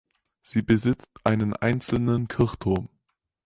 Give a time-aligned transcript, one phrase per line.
[0.41, 2.89] Sie besitzt einen einzelnen Kirchturm.